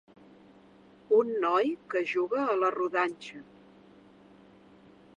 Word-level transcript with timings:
Un 1.17 1.29
noi 1.43 1.69
que 1.95 2.03
juga 2.13 2.41
a 2.47 2.57
la 2.65 2.73
rodanxa. 2.79 3.47